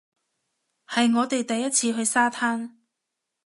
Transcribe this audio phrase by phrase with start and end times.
[0.87, 2.71] 係我哋第一次去沙灘